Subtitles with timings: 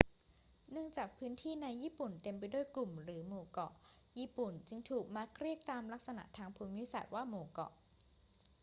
[0.71, 3.71] เนื่องจากพื้นที่ในญี่ปุ่นเต็มไปด้วยกลุ่มหรือหมู่เกาะ
[4.19, 5.05] ญี่ปุ่นจึงมักถูก
[5.41, 7.71] เรียกตามลักษณะทางภูมิศาสตร์ว่า หมู่เกาะ